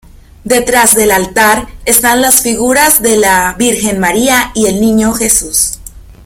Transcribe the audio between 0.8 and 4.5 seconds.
del altar, están las figuras de la Virgen María